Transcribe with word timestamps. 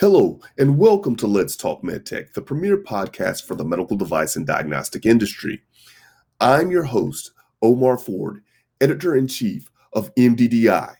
Hello, 0.00 0.40
and 0.58 0.76
welcome 0.76 1.14
to 1.14 1.28
Let's 1.28 1.54
Talk 1.54 1.84
MedTech, 1.84 2.32
the 2.32 2.42
premier 2.42 2.76
podcast 2.76 3.46
for 3.46 3.54
the 3.54 3.64
medical 3.64 3.96
device 3.96 4.34
and 4.34 4.44
diagnostic 4.44 5.06
industry. 5.06 5.62
I'm 6.40 6.72
your 6.72 6.82
host, 6.82 7.30
Omar 7.62 7.96
Ford, 7.98 8.42
editor 8.80 9.14
in 9.14 9.28
chief 9.28 9.70
of 9.92 10.12
MDDI. 10.16 10.96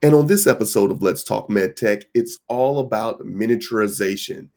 And 0.00 0.14
on 0.14 0.28
this 0.28 0.46
episode 0.46 0.92
of 0.92 1.02
Let's 1.02 1.24
Talk 1.24 1.48
MedTech, 1.48 2.04
it's 2.14 2.38
all 2.46 2.78
about 2.78 3.18
miniaturization. 3.22 4.48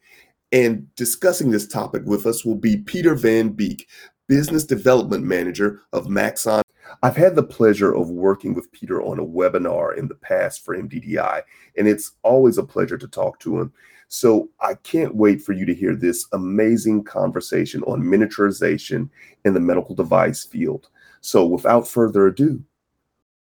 And 0.52 0.86
discussing 0.94 1.50
this 1.50 1.66
topic 1.66 2.02
with 2.04 2.26
us 2.26 2.44
will 2.44 2.54
be 2.54 2.76
Peter 2.76 3.16
Van 3.16 3.48
Beek, 3.48 3.88
Business 4.28 4.62
Development 4.62 5.24
Manager 5.24 5.80
of 5.92 6.08
Maxon 6.08 6.62
I've 7.02 7.16
had 7.16 7.36
the 7.36 7.44
pleasure 7.44 7.94
of 7.94 8.10
working 8.10 8.54
with 8.54 8.72
Peter 8.72 9.00
on 9.02 9.18
a 9.18 9.24
webinar 9.24 9.96
in 9.96 10.08
the 10.08 10.16
past 10.16 10.64
for 10.64 10.76
MDDI, 10.76 11.42
and 11.76 11.86
it's 11.86 12.12
always 12.22 12.58
a 12.58 12.64
pleasure 12.64 12.98
to 12.98 13.06
talk 13.06 13.38
to 13.40 13.60
him. 13.60 13.72
So 14.08 14.48
I 14.60 14.74
can't 14.74 15.14
wait 15.14 15.42
for 15.42 15.52
you 15.52 15.64
to 15.66 15.74
hear 15.74 15.94
this 15.94 16.26
amazing 16.32 17.04
conversation 17.04 17.82
on 17.84 18.02
miniaturization 18.02 19.10
in 19.44 19.54
the 19.54 19.60
medical 19.60 19.94
device 19.94 20.44
field. 20.44 20.88
So 21.20 21.46
without 21.46 21.86
further 21.86 22.26
ado, 22.26 22.62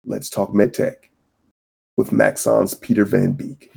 let's 0.05 0.29
talk 0.29 0.49
MedTech 0.49 0.95
with 1.97 2.11
Maxon's 2.11 2.73
Peter 2.73 3.05
Van 3.05 3.33
Beek. 3.33 3.71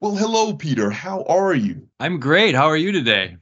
Well, 0.00 0.14
hello, 0.14 0.52
Peter. 0.52 0.90
How 0.90 1.22
are 1.24 1.54
you? 1.54 1.88
I'm 2.00 2.20
great. 2.20 2.54
How 2.54 2.66
are 2.66 2.76
you 2.76 2.92
today? 2.92 3.38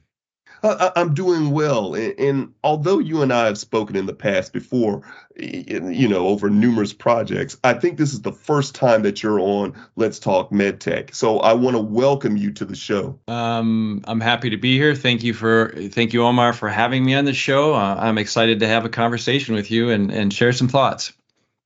Uh, 0.65 0.89
I'm 0.95 1.13
doing 1.13 1.51
well, 1.51 1.93
and, 1.93 2.19
and, 2.19 2.53
although 2.63 2.97
you 2.97 3.21
and 3.21 3.31
I 3.31 3.45
have 3.45 3.57
spoken 3.57 3.95
in 3.95 4.07
the 4.07 4.15
past 4.15 4.51
before, 4.51 5.03
you 5.35 6.07
know, 6.07 6.27
over 6.27 6.49
numerous 6.49 6.91
projects, 6.91 7.55
I 7.63 7.73
think 7.73 7.99
this 7.99 8.13
is 8.13 8.23
the 8.23 8.31
first 8.31 8.73
time 8.73 9.03
that 9.03 9.21
you're 9.21 9.39
on 9.39 9.75
Let's 9.95 10.17
Talk 10.17 10.49
MedTech. 10.49 11.13
So 11.13 11.37
I 11.37 11.53
want 11.53 11.75
to 11.75 11.81
welcome 11.81 12.35
you 12.35 12.51
to 12.53 12.65
the 12.65 12.75
show. 12.75 13.19
Um, 13.27 14.01
I'm 14.07 14.19
happy 14.19 14.49
to 14.49 14.57
be 14.57 14.75
here. 14.75 14.95
Thank 14.95 15.23
you 15.23 15.35
for 15.35 15.71
thank 15.91 16.13
you, 16.13 16.23
Omar, 16.23 16.51
for 16.51 16.67
having 16.67 17.05
me 17.05 17.13
on 17.13 17.25
the 17.25 17.33
show. 17.33 17.75
Uh, 17.75 17.97
I'm 17.99 18.17
excited 18.17 18.61
to 18.61 18.67
have 18.67 18.85
a 18.85 18.89
conversation 18.89 19.53
with 19.53 19.69
you 19.69 19.91
and 19.91 20.11
and 20.11 20.33
share 20.33 20.51
some 20.51 20.67
thoughts. 20.67 21.13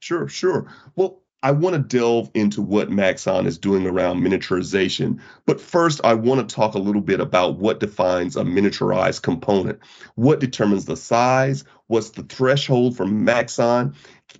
Sure, 0.02 0.28
sure. 0.28 0.74
Well, 0.98 1.22
I 1.42 1.52
want 1.52 1.76
to 1.76 1.98
delve 1.98 2.30
into 2.34 2.62
what 2.62 2.90
Maxon 2.90 3.46
is 3.46 3.58
doing 3.58 3.88
around 3.88 4.22
miniaturization. 4.22 5.22
But 5.46 5.62
first, 5.62 6.02
I 6.04 6.16
want 6.16 6.48
to 6.48 6.56
talk 6.56 6.76
a 6.76 6.80
little 6.80 7.02
bit 7.02 7.22
about 7.22 7.58
what 7.58 7.80
defines 7.80 8.36
a 8.36 8.44
miniaturized 8.44 9.22
component. 9.22 9.80
What 10.16 10.42
determines 10.42 10.86
the 10.86 10.98
size? 10.98 11.64
What's 11.88 12.10
the 12.12 12.24
threshold 12.24 12.98
for 12.98 13.06
Maxon? 13.06 13.96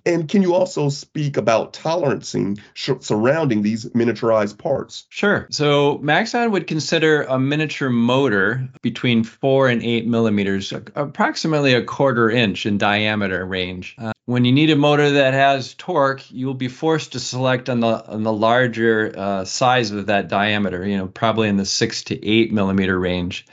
And 0.06 0.28
can 0.28 0.42
you 0.42 0.54
also 0.54 0.88
speak 0.88 1.36
about 1.36 1.72
tolerancing 1.72 2.60
surrounding 2.74 3.62
these 3.62 3.86
miniaturized 3.86 4.58
parts? 4.58 5.06
Sure. 5.08 5.48
So 5.50 5.98
Maxon 5.98 6.52
would 6.52 6.66
consider 6.66 7.22
a 7.22 7.38
miniature 7.38 7.90
motor 7.90 8.68
between 8.82 9.24
four 9.24 9.68
and 9.68 9.82
eight 9.82 10.06
millimeters, 10.06 10.72
approximately 10.72 11.74
a 11.74 11.82
quarter 11.82 12.30
inch 12.30 12.66
in 12.66 12.78
diameter 12.78 13.44
range. 13.44 13.96
Uh, 13.98 14.12
when 14.30 14.44
you 14.44 14.52
need 14.52 14.70
a 14.70 14.76
motor 14.76 15.10
that 15.10 15.34
has 15.34 15.74
torque, 15.74 16.30
you'll 16.30 16.54
be 16.54 16.68
forced 16.68 17.12
to 17.12 17.18
select 17.18 17.68
on 17.68 17.80
the 17.80 18.06
on 18.06 18.22
the 18.22 18.32
larger 18.32 19.12
uh, 19.16 19.44
size 19.44 19.90
of 19.90 20.06
that 20.06 20.28
diameter. 20.28 20.86
You 20.86 20.98
know, 20.98 21.08
probably 21.08 21.48
in 21.48 21.56
the 21.56 21.66
six 21.66 22.04
to 22.04 22.24
eight 22.24 22.52
millimeter 22.52 22.96
range. 22.96 23.44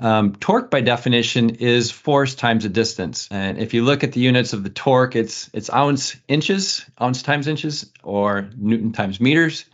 Um, 0.00 0.34
torque, 0.34 0.68
by 0.68 0.80
definition, 0.80 1.50
is 1.50 1.92
force 1.92 2.34
times 2.34 2.64
a 2.64 2.68
distance. 2.68 3.28
And 3.30 3.58
if 3.58 3.72
you 3.72 3.84
look 3.84 4.02
at 4.02 4.10
the 4.10 4.20
units 4.20 4.52
of 4.52 4.64
the 4.64 4.70
torque, 4.70 5.14
it's 5.14 5.48
it's 5.52 5.70
ounce 5.72 6.16
inches, 6.26 6.84
ounce 7.00 7.22
times 7.22 7.46
inches, 7.46 7.88
or 8.02 8.50
newton 8.56 8.90
times 8.90 9.20
meters. 9.20 9.64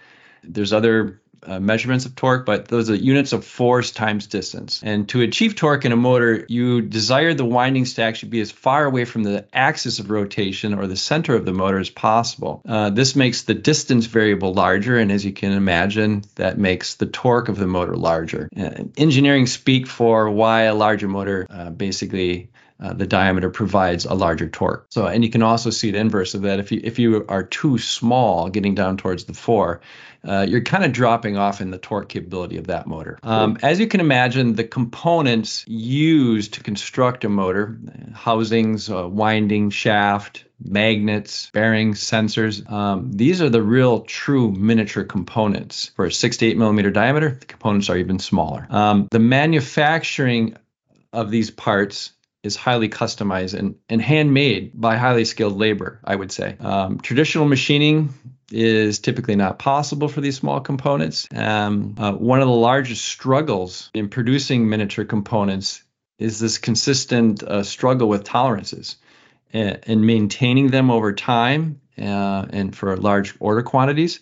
There's 0.45 0.75
other 0.75 1.23
uh, 1.43 1.61
measurements 1.61 2.07
of 2.07 2.15
torque, 2.15 2.47
but 2.47 2.69
those 2.69 2.91
are 2.91 2.95
units 2.95 3.33
of 3.33 3.45
force 3.45 3.91
times 3.91 4.27
distance. 4.27 4.83
And 4.83 5.09
to 5.11 5.23
achieve 5.23 5.55
torque 5.55 5.85
in 5.85 5.93
a 5.93 5.97
motor, 5.97 6.45
you 6.49 6.83
desire 6.83 7.35
the 7.35 7.45
winding 7.45 7.85
stack 7.85 8.17
should 8.17 8.31
be 8.31 8.41
as 8.41 8.51
far 8.51 8.85
away 8.85 9.05
from 9.05 9.23
the 9.23 9.47
axis 9.53 9.99
of 9.99 10.11
rotation 10.11 10.75
or 10.75 10.87
the 10.87 10.97
center 10.97 11.35
of 11.35 11.45
the 11.45 11.53
motor 11.53 11.79
as 11.79 11.91
possible. 11.91 12.63
Uh, 12.69 12.91
this 12.91 13.17
makes 13.17 13.43
the 13.43 13.55
distance 13.55 14.07
variable 14.07 14.55
larger, 14.55 14.99
and 14.99 15.13
as 15.13 15.25
you 15.25 15.33
can 15.33 15.53
imagine, 15.53 16.23
that 16.37 16.59
makes 16.59 16.95
the 16.95 17.07
torque 17.07 17.49
of 17.49 17.59
the 17.59 17.67
motor 17.67 17.97
larger. 17.97 18.49
Uh, 18.57 18.85
engineering 18.97 19.47
speak 19.47 19.87
for 19.87 20.31
why 20.31 20.63
a 20.63 20.75
larger 20.75 21.09
motor 21.09 21.47
uh, 21.51 21.71
basically 21.71 22.51
uh, 22.79 22.93
the 22.93 23.07
diameter 23.07 23.49
provides 23.49 24.05
a 24.05 24.15
larger 24.15 24.49
torque. 24.49 24.87
So, 24.91 25.07
and 25.07 25.25
you 25.25 25.31
can 25.31 25.43
also 25.43 25.71
see 25.71 25.91
the 25.91 25.99
inverse 25.99 26.35
of 26.35 26.43
that. 26.43 26.61
If 26.61 26.73
you 26.73 26.81
if 26.85 26.99
you 26.99 27.25
are 27.29 27.43
too 27.43 27.79
small, 27.79 28.49
getting 28.51 28.75
down 28.75 28.99
towards 28.99 29.25
the 29.25 29.33
four, 29.33 29.81
uh, 30.27 30.45
you're 30.49 30.63
kind 30.63 30.85
of 30.85 30.93
dropping 30.93 31.37
off 31.39 31.61
in 31.61 31.71
the 31.71 31.79
torque 31.79 32.09
capability 32.09 32.59
of 32.59 32.67
that 32.67 32.87
motor. 32.87 33.19
Um, 33.23 33.59
as 33.63 33.81
you 33.81 33.87
can 33.87 34.01
imagine, 34.01 34.55
the 34.55 34.65
components 34.65 35.65
used 35.67 36.55
to 36.55 36.63
construct 36.63 37.25
a 37.25 37.29
motor, 37.29 37.79
housings, 38.13 38.91
uh, 38.91 39.09
winding, 39.09 39.71
shaft, 39.71 40.45
magnets, 40.63 41.51
bearings, 41.53 42.03
sensors. 42.03 42.71
Um, 42.71 43.11
these 43.13 43.41
are 43.41 43.51
the 43.51 43.63
real 43.63 44.01
true 44.01 44.53
miniature 44.53 45.05
components. 45.05 45.93
For 45.97 46.07
a 46.07 46.13
six 46.13 46.39
to 46.39 46.47
eight 46.47 46.59
millimeter 46.59 46.91
diameter, 46.91 47.37
the 47.41 47.47
components 47.47 47.89
are 47.89 47.97
even 47.97 48.19
smaller. 48.19 48.67
Um, 48.69 49.09
the 49.11 49.19
manufacturing 49.19 50.57
of 51.13 51.31
these 51.31 51.51
parts 51.51 52.13
is 52.47 52.57
highly 52.57 52.89
customized 52.89 53.59
and, 53.59 53.75
and 53.89 54.01
handmade 54.01 54.73
by 54.75 54.97
highly 54.97 55.25
skilled 55.25 55.57
labor, 55.57 56.01
I 56.05 56.17
would 56.17 56.33
say. 56.33 56.57
Um, 56.61 56.99
traditional 57.01 57.47
machining 57.47 58.15
is 58.51 59.01
typically 59.01 59.37
not 59.37 59.59
possible 59.59 60.09
for 60.09 60.21
these 60.21 60.37
small 60.37 60.61
components. 60.61 61.27
Um, 61.35 61.97
uh, 61.99 62.13
one 62.13 62.41
of 62.41 62.47
the 62.47 62.55
largest 62.55 63.05
struggles 63.05 63.91
in 63.93 64.09
producing 64.09 64.69
miniature 64.69 65.05
components 65.05 65.83
is 66.19 66.39
this 66.39 66.59
consistent 66.59 67.43
uh, 67.43 67.63
struggle 67.63 68.09
with 68.09 68.25
tolerances 68.25 68.97
and, 69.53 69.81
and, 69.87 70.07
maintaining 70.07 70.69
them 70.69 70.91
over 70.91 71.13
time 71.13 71.81
uh, 71.99 72.47
and 72.51 72.75
for 72.75 72.97
large 72.97 73.35
order 73.41 73.63
quantities 73.63 74.21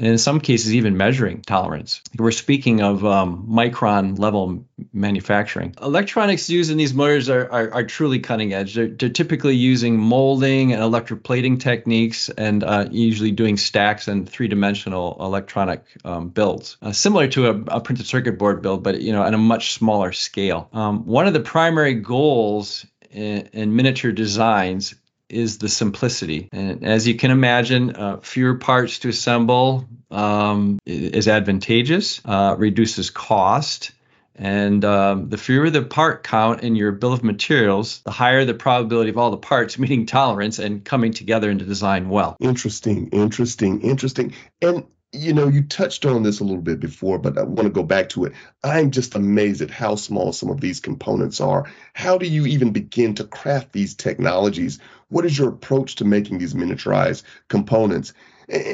and 0.00 0.08
in 0.08 0.18
some 0.18 0.40
cases 0.40 0.74
even 0.74 0.96
measuring 0.96 1.42
tolerance. 1.42 2.00
We're 2.16 2.30
speaking 2.30 2.80
of 2.80 3.04
um, 3.04 3.46
micron 3.50 4.18
level 4.18 4.64
manufacturing. 4.94 5.74
Electronics 5.80 6.48
used 6.48 6.70
in 6.70 6.78
these 6.78 6.94
motors 6.94 7.28
are, 7.28 7.46
are, 7.52 7.74
are 7.74 7.84
truly 7.84 8.18
cutting 8.18 8.54
edge. 8.54 8.74
They're, 8.74 8.88
they're, 8.88 9.10
typically 9.20 9.56
using 9.56 9.98
molding 9.98 10.72
and 10.72 10.80
electroplating 10.80 11.60
techniques 11.60 12.30
and 12.30 12.64
uh, 12.64 12.86
usually 12.90 13.32
doing 13.32 13.58
stacks 13.58 14.08
and 14.08 14.26
three-dimensional 14.26 15.18
electronic 15.20 15.84
um, 16.06 16.30
builds, 16.30 16.78
uh, 16.80 16.92
similar 16.92 17.28
to 17.28 17.48
a, 17.48 17.60
a, 17.76 17.80
printed 17.82 18.06
circuit 18.06 18.38
board 18.38 18.62
build, 18.62 18.82
but 18.82 19.02
you 19.02 19.12
know 19.12 19.22
at 19.22 19.34
a 19.34 19.38
much 19.38 19.74
smaller 19.74 20.12
scale. 20.12 20.70
Um, 20.72 21.04
one 21.04 21.26
of 21.26 21.34
the 21.34 21.40
primary 21.40 21.94
goals 21.94 22.86
in, 23.10 23.48
in 23.52 23.76
miniature 23.76 24.12
designs 24.12 24.94
is 25.32 25.58
the 25.58 25.68
simplicity. 25.68 26.48
And 26.52 26.84
as 26.84 27.06
you 27.06 27.14
can 27.14 27.30
imagine, 27.30 27.96
uh, 27.96 28.18
fewer 28.18 28.54
parts 28.54 29.00
to 29.00 29.08
assemble 29.08 29.86
um, 30.10 30.78
is 30.86 31.28
advantageous, 31.28 32.20
uh, 32.24 32.56
reduces 32.58 33.10
cost. 33.10 33.92
And 34.34 34.84
um, 34.86 35.28
the 35.28 35.36
fewer 35.36 35.68
the 35.68 35.82
part 35.82 36.22
count 36.22 36.62
in 36.62 36.74
your 36.74 36.92
bill 36.92 37.12
of 37.12 37.22
materials, 37.22 38.00
the 38.04 38.10
higher 38.10 38.44
the 38.44 38.54
probability 38.54 39.10
of 39.10 39.18
all 39.18 39.30
the 39.30 39.36
parts 39.36 39.78
meeting 39.78 40.06
tolerance 40.06 40.58
and 40.58 40.84
coming 40.84 41.12
together 41.12 41.50
into 41.50 41.64
design 41.64 42.08
well. 42.08 42.36
Interesting, 42.40 43.08
interesting, 43.08 43.82
interesting. 43.82 44.34
And 44.62 44.86
you 45.12 45.32
know, 45.32 45.48
you 45.48 45.62
touched 45.62 46.06
on 46.06 46.22
this 46.22 46.40
a 46.40 46.44
little 46.44 46.62
bit 46.62 46.78
before, 46.78 47.18
but 47.18 47.36
I 47.36 47.42
want 47.42 47.66
to 47.66 47.70
go 47.70 47.82
back 47.82 48.10
to 48.10 48.24
it. 48.24 48.32
I'm 48.62 48.90
just 48.92 49.14
amazed 49.14 49.60
at 49.60 49.70
how 49.70 49.96
small 49.96 50.32
some 50.32 50.50
of 50.50 50.60
these 50.60 50.78
components 50.78 51.40
are. 51.40 51.70
How 51.94 52.16
do 52.16 52.26
you 52.26 52.46
even 52.46 52.72
begin 52.72 53.14
to 53.16 53.24
craft 53.24 53.72
these 53.72 53.94
technologies? 53.94 54.78
What 55.08 55.24
is 55.26 55.36
your 55.36 55.48
approach 55.48 55.96
to 55.96 56.04
making 56.04 56.38
these 56.38 56.54
miniaturized 56.54 57.24
components? 57.48 58.12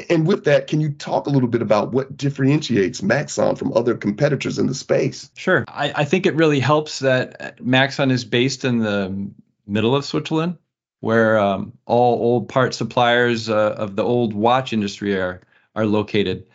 And 0.09 0.27
with 0.27 0.45
that, 0.45 0.67
can 0.67 0.79
you 0.79 0.91
talk 0.91 1.27
a 1.27 1.29
little 1.29 1.49
bit 1.49 1.61
about 1.61 1.91
what 1.91 2.15
differentiates 2.17 3.01
Maxon 3.01 3.55
from 3.55 3.73
other 3.73 3.95
competitors 3.95 4.59
in 4.59 4.67
the 4.67 4.75
space? 4.75 5.31
Sure. 5.35 5.65
I, 5.67 5.91
I 5.95 6.05
think 6.05 6.25
it 6.25 6.35
really 6.35 6.59
helps 6.59 6.99
that 6.99 7.63
Maxon 7.63 8.11
is 8.11 8.25
based 8.25 8.65
in 8.65 8.79
the 8.79 9.29
middle 9.67 9.95
of 9.95 10.05
Switzerland, 10.05 10.57
where 10.99 11.37
um, 11.39 11.73
all 11.85 12.15
old 12.15 12.49
part 12.49 12.73
suppliers 12.73 13.49
uh, 13.49 13.75
of 13.77 13.95
the 13.95 14.03
old 14.03 14.33
watch 14.33 14.73
industry 14.73 15.15
are 15.15 15.41
are 15.77 15.85
located. 15.85 16.47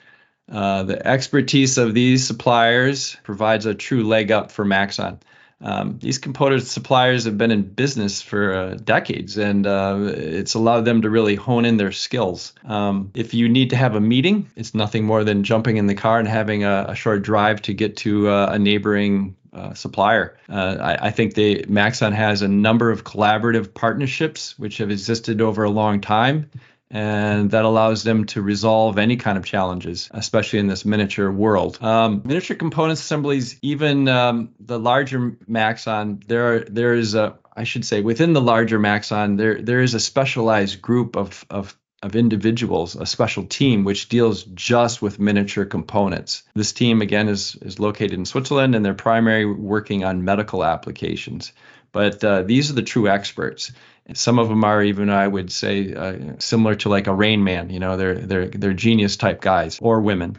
Uh, 0.51 0.83
the 0.83 1.07
expertise 1.07 1.79
of 1.79 1.95
these 1.95 2.27
suppliers 2.27 3.17
provides 3.23 3.65
a 3.65 3.75
true 3.75 4.05
leg 4.05 4.31
up 4.31 4.51
for 4.51 4.65
Maxon. 4.65 5.21
Um, 5.63 5.99
these 6.01 6.19
component 6.19 6.65
suppliers 6.65 7.25
have 7.25 7.39
been 7.39 7.53
in 7.53 7.63
business 7.63 8.21
for 8.21 8.53
uh, 8.53 8.75
decades, 8.75 9.39
and 9.39 9.65
uh, 9.65 9.97
it's 10.09 10.55
allowed 10.55 10.85
them 10.85 11.03
to 11.03 11.11
really 11.11 11.37
hone 11.37 11.65
in 11.65 11.77
their 11.77 11.93
skills. 11.93 12.53
Um, 12.65 13.13
if 13.15 13.33
you 13.33 13.49
need 13.49 13.71
to 13.71 13.77
have 13.77 13.95
a 13.95 14.01
meeting, 14.01 14.51
it's 14.57 14.75
nothing 14.75 15.05
more 15.05 15.23
than 15.23 15.45
jumping 15.45 15.77
in 15.77 15.87
the 15.87 15.95
car 15.95 16.19
and 16.19 16.27
having 16.27 16.65
a, 16.65 16.87
a 16.89 16.95
short 16.97 17.23
drive 17.23 17.63
to 17.63 17.75
get 17.75 17.97
to 17.99 18.29
uh, 18.29 18.51
a 18.53 18.59
neighboring 18.59 19.37
uh, 19.53 19.75
supplier. 19.75 20.37
Uh, 20.49 20.77
I, 20.81 21.09
I, 21.09 21.11
think 21.11 21.35
they 21.35 21.65
Maxon 21.69 22.13
has 22.13 22.41
a 22.41 22.49
number 22.49 22.91
of 22.91 23.05
collaborative 23.05 23.75
partnerships 23.75 24.59
which 24.59 24.79
have 24.79 24.91
existed 24.91 25.43
over 25.43 25.63
a 25.63 25.71
long 25.71 26.01
time 26.01 26.51
and 26.93 27.51
that 27.53 27.65
allows 27.65 28.03
them 28.03 28.27
to 28.27 28.43
resolve 28.43 28.99
any 28.99 29.17
kind 29.17 29.39
of 29.39 29.47
challenges, 29.47 30.11
especially 30.13 30.59
in 30.59 30.67
this 30.67 30.85
miniature 30.85 31.33
world. 31.33 31.83
Um, 31.83 32.21
miniature 32.25 32.57
components 32.57 33.01
assemblies, 33.01 33.59
even 33.63 34.07
um, 34.09 34.51
the 34.61 34.79
larger 34.79 35.37
Maxon, 35.49 36.23
there 36.29 36.61
there 36.61 36.95
is 36.95 37.15
a 37.15 37.39
I 37.57 37.65
should 37.65 37.85
say 37.85 38.03
within 38.03 38.35
the 38.35 38.41
larger 38.41 38.79
Maxon, 38.79 39.37
there 39.37 39.61
there 39.61 39.81
is 39.81 39.95
a 39.95 40.01
specialized 40.01 40.83
group 40.83 41.17
of 41.17 41.45
of 41.49 41.77
of 42.03 42.17
individuals, 42.17 42.97
a 42.97 43.07
special 43.07 43.45
team 43.45 43.85
which 43.85 44.09
deals 44.09 44.43
just 44.43 45.01
with 45.01 45.21
miniature 45.21 45.65
components. 45.65 46.43
This 46.55 46.73
team 46.73 47.01
again 47.01 47.29
is 47.29 47.57
is 47.63 47.79
located 47.79 48.15
in 48.15 48.27
Switzerland 48.27 48.75
and 48.75 48.85
they're 48.85 48.95
primarily 48.95 49.47
working 49.47 50.05
on 50.05 50.25
medical 50.25 50.63
applications. 50.63 51.53
But 51.93 52.25
uh, 52.25 52.43
these 52.43 52.71
are 52.71 52.75
the 52.75 52.83
true 52.83 53.09
experts. 53.09 53.71
Some 54.15 54.39
of 54.39 54.49
them 54.49 54.65
are 54.65 54.83
even, 54.83 55.11
I 55.11 55.27
would 55.27 55.53
say, 55.53 55.95
uh, 55.95 56.35
similar 56.39 56.75
to 56.77 56.89
like 56.89 57.07
a 57.07 57.15
Rain 57.15 57.45
Man. 57.45 57.71
You 57.71 57.81
know, 57.81 57.97
they're 57.97 58.15
they're 58.15 58.49
they're 58.49 58.73
genius 58.73 59.17
type 59.17 59.41
guys 59.41 59.79
or 59.81 60.01
women. 60.01 60.39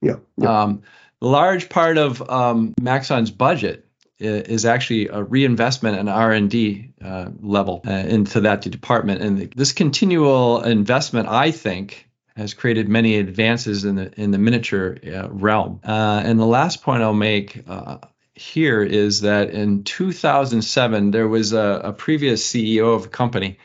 Yeah. 0.00 0.16
yeah. 0.36 0.62
Um, 0.62 0.82
large 1.20 1.68
part 1.68 1.98
of 1.98 2.28
um, 2.28 2.74
Maxon's 2.80 3.30
budget 3.30 3.86
is 4.18 4.64
actually 4.64 5.08
a 5.08 5.22
reinvestment 5.22 5.98
and 5.98 6.08
R&D 6.08 6.94
uh, 7.04 7.30
level 7.40 7.82
uh, 7.86 7.90
into 7.90 8.40
that 8.40 8.62
department. 8.62 9.20
And 9.20 9.52
this 9.52 9.72
continual 9.72 10.62
investment, 10.62 11.28
I 11.28 11.50
think, 11.50 12.08
has 12.34 12.54
created 12.54 12.88
many 12.88 13.16
advances 13.16 13.84
in 13.84 13.96
the 13.96 14.12
in 14.20 14.30
the 14.30 14.38
miniature 14.38 14.98
uh, 15.06 15.28
realm. 15.30 15.80
Uh, 15.82 16.22
and 16.24 16.38
the 16.38 16.46
last 16.46 16.82
point 16.82 17.02
I'll 17.02 17.14
make 17.14 17.64
uh, 17.66 17.98
here 18.36 18.82
is 18.82 19.22
that 19.22 19.50
in 19.50 19.82
2007 19.82 21.10
there 21.10 21.26
was 21.26 21.52
a, 21.52 21.80
a 21.84 21.92
previous 21.92 22.46
CEO 22.46 22.94
of 22.94 23.06
a 23.06 23.08
company. 23.08 23.58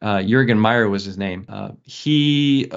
Uh, 0.00 0.22
Jurgen 0.22 0.60
Meyer 0.60 0.88
was 0.88 1.04
his 1.04 1.18
name. 1.18 1.46
he 1.82 2.70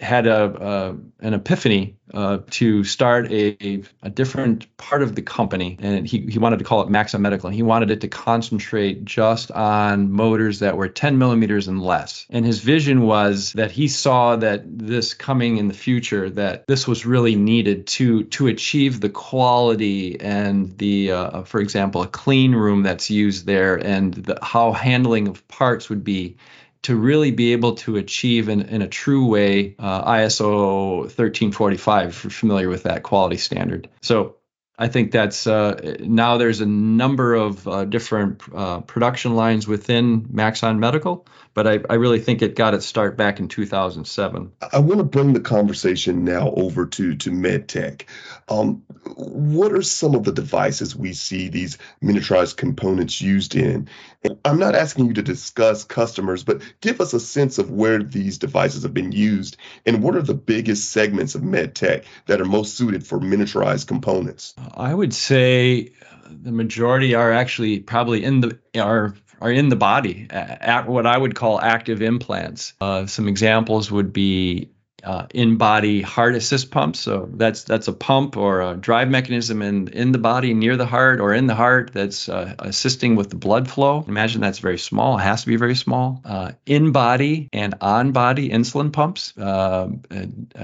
had 0.00 0.26
a, 0.26 0.96
an 1.20 1.34
epiphany 1.34 1.96
uh, 2.14 2.38
to 2.50 2.84
start 2.84 3.30
a, 3.32 3.82
a 4.02 4.10
different 4.10 4.76
part 4.76 5.02
of 5.02 5.14
the 5.14 5.22
company, 5.22 5.76
and 5.80 6.06
he, 6.06 6.20
he 6.20 6.38
wanted 6.38 6.60
to 6.60 6.64
call 6.64 6.82
it 6.82 6.88
Maxon 6.88 7.20
Medical, 7.22 7.48
and 7.48 7.54
he 7.54 7.62
wanted 7.62 7.90
it 7.90 8.02
to 8.02 8.08
concentrate 8.08 9.04
just 9.04 9.50
on 9.50 10.12
motors 10.12 10.60
that 10.60 10.76
were 10.76 10.88
10 10.88 11.18
millimeters 11.18 11.66
and 11.68 11.82
less. 11.82 12.26
And 12.30 12.46
his 12.46 12.60
vision 12.60 13.02
was 13.02 13.52
that 13.54 13.72
he 13.72 13.88
saw 13.88 14.36
that 14.36 14.62
this 14.64 15.14
coming 15.14 15.56
in 15.56 15.68
the 15.68 15.74
future, 15.74 16.30
that 16.30 16.66
this 16.66 16.86
was 16.86 17.04
really 17.04 17.34
needed 17.34 17.86
to 17.88 18.24
to 18.24 18.46
achieve 18.46 19.00
the 19.00 19.08
quality 19.08 20.20
and 20.20 20.76
the, 20.78 21.12
uh, 21.12 21.42
for 21.42 21.60
example, 21.60 22.02
a 22.02 22.06
clean 22.06 22.54
room 22.54 22.84
that's 22.84 23.10
used 23.10 23.44
there, 23.44 23.74
and 23.74 24.14
the, 24.14 24.38
how 24.40 24.72
handling 24.72 25.28
of 25.28 25.46
parts 25.48 25.88
would 25.88 26.04
be 26.04 26.36
to 26.84 26.96
really 26.96 27.30
be 27.30 27.52
able 27.52 27.74
to 27.74 27.96
achieve 27.96 28.48
in, 28.48 28.62
in 28.62 28.82
a 28.82 28.88
true 28.88 29.26
way 29.26 29.74
uh, 29.78 30.10
ISO 30.12 30.98
1345, 31.00 32.08
if 32.08 32.24
you're 32.24 32.30
familiar 32.30 32.68
with 32.68 32.84
that 32.84 33.02
quality 33.02 33.38
standard. 33.38 33.88
So 34.02 34.36
I 34.76 34.88
think 34.88 35.12
that's 35.12 35.46
uh, 35.46 35.96
now 36.00 36.36
there's 36.36 36.60
a 36.60 36.66
number 36.66 37.34
of 37.34 37.66
uh, 37.68 37.84
different 37.84 38.42
uh, 38.52 38.80
production 38.80 39.36
lines 39.36 39.68
within 39.68 40.26
Maxon 40.30 40.80
Medical, 40.80 41.26
but 41.54 41.68
I, 41.68 41.78
I, 41.88 41.94
really 41.94 42.18
think 42.18 42.42
it 42.42 42.56
got 42.56 42.74
its 42.74 42.84
start 42.84 43.16
back 43.16 43.38
in 43.38 43.46
2007. 43.46 44.50
I 44.72 44.78
want 44.80 44.98
to 44.98 45.04
bring 45.04 45.32
the 45.32 45.40
conversation 45.40 46.24
now 46.24 46.50
over 46.50 46.86
to 46.86 47.14
to 47.14 47.30
MedTech. 47.30 48.02
Um, 48.48 48.82
what 49.14 49.72
are 49.72 49.82
some 49.82 50.16
of 50.16 50.24
the 50.24 50.32
devices 50.32 50.96
we 50.96 51.12
see 51.12 51.48
these 51.48 51.78
miniaturized 52.02 52.56
components 52.56 53.20
used 53.20 53.54
in? 53.54 53.88
And 54.24 54.38
I'm 54.44 54.58
not 54.58 54.74
asking 54.74 55.06
you 55.06 55.14
to 55.14 55.22
discuss 55.22 55.84
customers, 55.84 56.42
but 56.42 56.62
give 56.80 57.00
us 57.00 57.12
a 57.14 57.20
sense 57.20 57.58
of 57.58 57.70
where 57.70 58.02
these 58.02 58.38
devices 58.38 58.82
have 58.82 58.94
been 58.94 59.12
used 59.12 59.56
and 59.86 60.02
what 60.02 60.16
are 60.16 60.22
the 60.22 60.34
biggest 60.34 60.90
segments 60.90 61.36
of 61.36 61.42
MedTech 61.42 62.04
that 62.26 62.40
are 62.40 62.46
most 62.46 62.76
suited 62.76 63.06
for 63.06 63.20
miniaturized 63.20 63.86
components. 63.86 64.54
I 64.74 64.94
would 64.94 65.14
say 65.14 65.92
the 66.30 66.52
majority 66.52 67.14
are 67.14 67.32
actually 67.32 67.80
probably 67.80 68.24
in 68.24 68.40
the 68.40 68.58
are 68.80 69.14
are 69.40 69.52
in 69.52 69.68
the 69.68 69.76
body 69.76 70.26
at 70.30 70.88
what 70.88 71.06
I 71.06 71.16
would 71.16 71.34
call 71.34 71.60
active 71.60 72.02
implants. 72.02 72.72
Uh, 72.80 73.06
some 73.06 73.28
examples 73.28 73.90
would 73.90 74.12
be 74.12 74.70
uh, 75.04 75.26
in-body 75.34 76.00
heart 76.00 76.34
assist 76.34 76.70
pumps. 76.70 77.00
So 77.00 77.28
that's 77.34 77.64
that's 77.64 77.88
a 77.88 77.92
pump 77.92 78.36
or 78.36 78.62
a 78.62 78.76
drive 78.76 79.10
mechanism 79.10 79.62
in 79.62 79.88
in 79.88 80.12
the 80.12 80.18
body 80.18 80.54
near 80.54 80.76
the 80.76 80.86
heart 80.86 81.20
or 81.20 81.34
in 81.34 81.46
the 81.46 81.54
heart 81.54 81.90
that's 81.92 82.28
uh, 82.28 82.54
assisting 82.58 83.16
with 83.16 83.30
the 83.30 83.36
blood 83.36 83.70
flow. 83.70 84.04
Imagine 84.08 84.40
that's 84.40 84.60
very 84.60 84.78
small. 84.78 85.18
It 85.18 85.22
has 85.22 85.42
to 85.42 85.48
be 85.48 85.56
very 85.56 85.76
small. 85.76 86.22
Uh, 86.24 86.52
in-body 86.66 87.50
and 87.52 87.74
on-body 87.80 88.48
insulin 88.48 88.92
pumps. 88.92 89.36
Uh, 89.36 89.88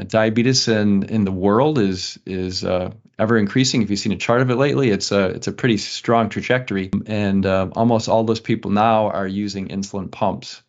diabetes 0.06 0.68
in 0.68 1.02
in 1.04 1.24
the 1.24 1.32
world 1.32 1.78
is 1.78 2.18
is 2.24 2.64
uh, 2.64 2.90
ever 3.20 3.36
increasing. 3.36 3.82
If 3.82 3.90
you've 3.90 3.98
seen 3.98 4.12
a 4.12 4.16
chart 4.16 4.40
of 4.40 4.50
it 4.50 4.56
lately, 4.56 4.90
it's 4.90 5.12
a 5.12 5.26
it's 5.26 5.46
a 5.46 5.52
pretty 5.52 5.76
strong 5.76 6.30
trajectory, 6.30 6.90
and 7.06 7.44
uh, 7.44 7.68
almost 7.76 8.08
all 8.08 8.24
those 8.24 8.40
people 8.40 8.70
now 8.70 9.08
are 9.10 9.26
using 9.26 9.68
insulin 9.68 10.10
pumps. 10.10 10.62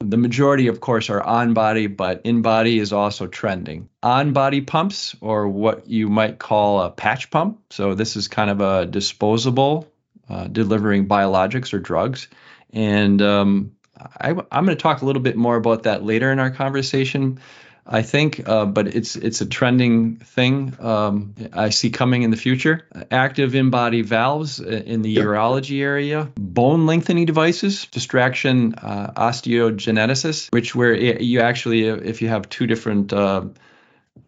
The 0.00 0.16
majority, 0.16 0.68
of 0.68 0.80
course, 0.80 1.10
are 1.10 1.20
on 1.20 1.54
body, 1.54 1.88
but 1.88 2.20
in 2.22 2.40
body 2.40 2.78
is 2.78 2.92
also 2.92 3.26
trending. 3.26 3.88
On 4.00 4.32
body 4.32 4.60
pumps, 4.60 5.16
or 5.20 5.48
what 5.48 5.88
you 5.88 6.08
might 6.08 6.38
call 6.38 6.82
a 6.82 6.90
patch 6.90 7.30
pump. 7.30 7.60
So, 7.70 7.94
this 7.94 8.14
is 8.14 8.28
kind 8.28 8.48
of 8.48 8.60
a 8.60 8.86
disposable 8.86 9.88
uh, 10.28 10.46
delivering 10.46 11.08
biologics 11.08 11.74
or 11.74 11.80
drugs. 11.80 12.28
And 12.72 13.20
um, 13.22 13.72
I, 13.98 14.30
am 14.30 14.36
going 14.36 14.66
to 14.66 14.76
talk 14.76 15.02
a 15.02 15.06
little 15.06 15.22
bit 15.22 15.36
more 15.36 15.56
about 15.56 15.84
that 15.84 16.04
later 16.04 16.30
in 16.30 16.38
our 16.38 16.50
conversation. 16.50 17.40
I 17.90 18.02
think, 18.02 18.46
uh, 18.46 18.66
but 18.66 18.94
it's 18.94 19.16
it's 19.16 19.40
a 19.40 19.46
trending 19.46 20.16
thing 20.16 20.76
um, 20.78 21.34
I 21.54 21.70
see 21.70 21.88
coming 21.88 22.22
in 22.22 22.30
the 22.30 22.36
future. 22.36 22.86
Active 23.10 23.54
in-body 23.54 24.02
valves 24.02 24.60
in 24.60 25.00
the 25.00 25.16
urology 25.16 25.80
area, 25.80 26.30
bone 26.36 26.86
lengthening 26.86 27.24
devices, 27.24 27.86
distraction 27.86 28.74
uh, 28.74 29.12
osteogenesis, 29.16 30.52
which 30.52 30.74
where 30.74 30.94
you 30.94 31.40
actually, 31.40 31.86
if 31.86 32.20
you 32.20 32.28
have 32.28 32.50
two 32.50 32.66
different 32.66 33.10
uh, 33.14 33.46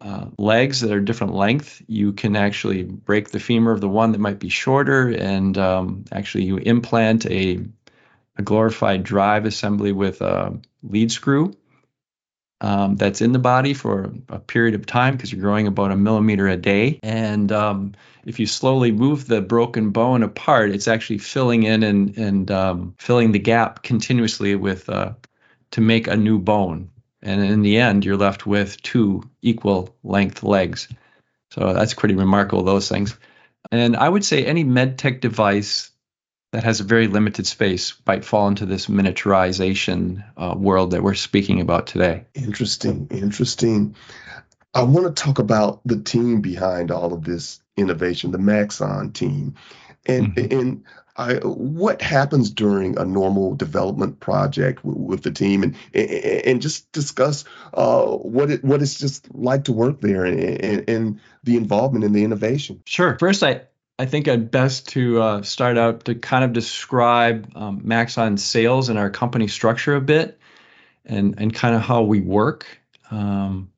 uh, 0.00 0.26
legs 0.38 0.80
that 0.80 0.92
are 0.92 1.00
different 1.00 1.34
length, 1.34 1.82
you 1.86 2.14
can 2.14 2.36
actually 2.36 2.84
break 2.84 3.28
the 3.28 3.40
femur 3.40 3.72
of 3.72 3.82
the 3.82 3.88
one 3.88 4.12
that 4.12 4.20
might 4.20 4.38
be 4.38 4.48
shorter, 4.48 5.08
and 5.08 5.58
um, 5.58 6.06
actually 6.10 6.44
you 6.44 6.56
implant 6.56 7.26
a, 7.26 7.60
a 8.38 8.42
glorified 8.42 9.02
drive 9.02 9.44
assembly 9.44 9.92
with 9.92 10.23
a 10.23 10.58
lead 10.82 11.12
screw 11.12 11.54
um, 12.61 12.97
that's 12.97 13.21
in 13.21 13.33
the 13.33 13.38
body 13.38 13.75
for 13.75 14.12
a 14.29 14.38
period 14.38 14.75
of 14.75 14.87
time 14.87 15.17
because 15.17 15.33
you're 15.33 15.40
growing 15.40 15.67
about 15.67 15.93
a 15.93 15.97
millimeter 15.97 16.47
a 16.49 16.57
day. 16.57 17.00
And 17.02 17.50
um, 17.52 17.95
if 18.25 18.38
you 18.38 18.47
slowly 18.47 18.93
move 18.93 19.26
the 19.26 19.40
broken 19.40 19.90
bone 19.90 20.23
apart, 20.23 20.71
it's 20.71 20.88
actually 20.88 21.19
filling 21.19 21.62
in 21.62 21.83
and, 21.83 22.17
and 22.19 22.50
um, 22.50 22.95
filling 22.99 23.33
the 23.33 23.38
gap 23.38 23.83
continuously 23.83 24.55
with 24.55 24.88
uh, 24.88 25.14
to 25.73 25.81
make 25.81 26.07
a 26.07 26.17
new 26.17 26.38
bone. 26.38 26.90
And 27.23 27.43
in 27.43 27.62
the 27.62 27.79
end, 27.79 28.05
you're 28.05 28.17
left 28.17 28.47
with 28.47 28.81
two 28.83 29.23
equal 29.43 29.95
length 30.02 30.43
legs. 30.43 30.88
So 31.50 31.73
that's 31.73 31.95
pretty 31.95 32.14
remarkable, 32.14 32.62
those 32.62 32.88
things. 32.88 33.19
And 33.71 33.97
I 33.97 34.09
would 34.09 34.25
say 34.25 34.45
any 34.45 34.64
medtech 34.64 35.21
device 35.21 35.90
that 36.52 36.64
has 36.64 36.80
a 36.80 36.85
very 36.85 37.07
limited 37.07 37.47
space 37.47 37.95
might 38.07 38.25
fall 38.25 38.49
into 38.49 38.66
this 38.66 38.87
miniaturization 38.87 40.25
uh, 40.37 40.54
world 40.57 40.92
that 40.92 41.02
we're 41.02 41.14
speaking 41.14 41.61
about 41.61 41.87
today. 41.87 42.25
Interesting, 42.35 43.07
interesting. 43.11 43.95
I 44.75 44.83
want 44.83 45.14
to 45.14 45.23
talk 45.23 45.38
about 45.38 45.80
the 45.85 46.00
team 46.00 46.40
behind 46.40 46.90
all 46.90 47.12
of 47.12 47.25
this 47.25 47.61
innovation, 47.76 48.30
the 48.30 48.38
Maxon 48.38 49.12
team, 49.12 49.54
and 50.07 50.35
mm-hmm. 50.35 50.59
and 50.59 50.85
I, 51.16 51.35
what 51.35 52.00
happens 52.00 52.50
during 52.50 52.99
a 52.99 53.04
normal 53.04 53.54
development 53.54 54.21
project 54.21 54.85
with, 54.85 54.97
with 54.97 55.23
the 55.23 55.33
team, 55.33 55.62
and, 55.64 55.76
and 55.95 56.62
just 56.62 56.90
discuss 56.92 57.45
uh, 57.75 58.07
what 58.07 58.50
it 58.50 58.64
what 58.64 58.80
it's 58.80 58.99
just 58.99 59.33
like 59.35 59.64
to 59.64 59.73
work 59.73 60.00
there 60.00 60.25
and, 60.25 60.40
and, 60.40 60.88
and 60.88 61.21
the 61.42 61.57
involvement 61.57 62.04
in 62.04 62.12
the 62.12 62.25
innovation. 62.25 62.83
Sure. 62.87 63.19
First, 63.19 63.42
I 63.42 63.62
I 64.00 64.07
think 64.07 64.28
I'd 64.28 64.50
best 64.50 64.88
to 64.90 65.21
uh, 65.21 65.42
start 65.42 65.76
out 65.76 66.07
to 66.07 66.14
kind 66.14 66.42
of 66.42 66.54
describe 66.54 67.52
um, 67.54 67.83
Maxon 67.85 68.38
sales 68.38 68.88
and 68.88 68.99
our 68.99 69.11
company 69.11 69.47
structure 69.47 69.95
a 69.95 70.00
bit, 70.00 70.38
and 71.04 71.35
and 71.37 71.52
kind 71.52 71.75
of 71.75 71.83
how 71.83 72.04
we 72.04 72.21
work, 72.21 72.66
um, 73.11 73.71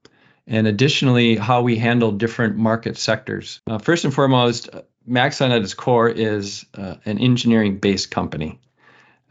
and 0.47 0.69
additionally 0.69 1.35
how 1.35 1.63
we 1.63 1.75
handle 1.75 2.13
different 2.13 2.57
market 2.57 2.97
sectors. 2.99 3.61
Uh, 3.67 3.79
first 3.79 4.05
and 4.05 4.15
foremost, 4.15 4.71
Maxon 5.05 5.51
at 5.51 5.63
its 5.63 5.75
core 5.75 6.09
is 6.09 6.67
uh, 6.75 6.95
an 7.05 7.19
engineering-based 7.19 8.13
company. 8.13 8.61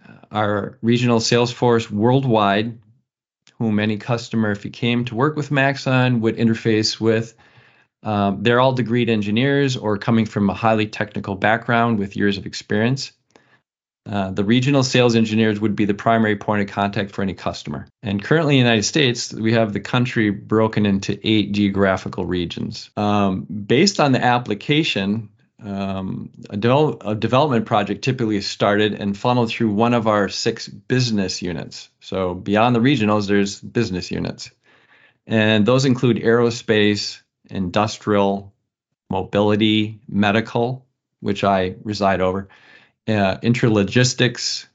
Uh, 0.05 0.11
our 0.29 0.77
regional 0.81 1.21
sales 1.21 1.53
force 1.53 1.89
worldwide, 1.89 2.77
whom 3.59 3.79
any 3.79 3.95
customer, 3.95 4.51
if 4.51 4.63
he 4.63 4.69
came 4.69 5.05
to 5.05 5.15
work 5.15 5.37
with 5.37 5.51
Maxon, 5.51 6.19
would 6.19 6.35
interface 6.35 6.99
with 6.99 7.33
um, 8.03 8.43
they're 8.43 8.59
all 8.59 8.75
degreed 8.75 9.09
engineers 9.09 9.77
or 9.77 9.97
coming 9.97 10.25
from 10.25 10.49
a 10.49 10.53
highly 10.53 10.87
technical 10.87 11.35
background 11.35 11.99
with 11.99 12.15
years 12.15 12.37
of 12.37 12.45
experience. 12.45 13.11
Uh, 14.09 14.31
the 14.31 14.43
regional 14.43 14.83
sales 14.83 15.15
engineers 15.15 15.59
would 15.59 15.75
be 15.75 15.85
the 15.85 15.93
primary 15.93 16.35
point 16.35 16.61
of 16.61 16.73
contact 16.73 17.11
for 17.11 17.21
any 17.21 17.35
customer. 17.35 17.87
And 18.01 18.23
currently 18.23 18.57
in 18.57 18.63
the 18.63 18.69
United 18.69 18.83
States, 18.83 19.31
we 19.31 19.53
have 19.53 19.73
the 19.73 19.79
country 19.79 20.31
broken 20.31 20.87
into 20.87 21.19
eight 21.23 21.51
geographical 21.51 22.25
regions. 22.25 22.89
Um, 22.97 23.41
based 23.43 23.99
on 23.99 24.11
the 24.11 24.23
application, 24.23 25.29
um, 25.63 26.31
a, 26.49 26.57
a, 26.57 27.15
development 27.15 27.67
project 27.67 28.03
typically 28.03 28.37
is 28.37 28.47
started 28.47 28.95
and 28.95 29.15
funneled 29.15 29.51
through 29.51 29.71
one 29.71 29.93
of 29.93 30.07
our 30.07 30.27
six 30.27 30.67
business 30.67 31.43
units. 31.43 31.89
So 31.99 32.33
beyond 32.33 32.75
the 32.75 32.79
regionals, 32.79 33.27
there's 33.27 33.61
business 33.61 34.09
units. 34.09 34.49
And 35.27 35.63
those 35.63 35.85
include 35.85 36.17
aerospace, 36.17 37.20
industrial, 37.51 38.53
mobility, 39.09 39.99
medical, 40.07 40.85
which 41.19 41.43
I 41.43 41.75
reside 41.83 42.21
over, 42.21 42.49
uh, 43.07 43.37
intralogistics, 43.37 44.67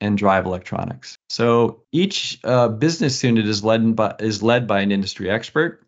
and 0.00 0.18
drive 0.18 0.46
electronics. 0.46 1.16
So 1.30 1.82
each 1.92 2.40
uh, 2.42 2.68
business 2.68 3.22
unit 3.22 3.46
is 3.46 3.62
led 3.62 3.94
by 3.94 4.16
is 4.18 4.42
led 4.42 4.66
by 4.66 4.80
an 4.80 4.90
industry 4.90 5.30
expert. 5.30 5.86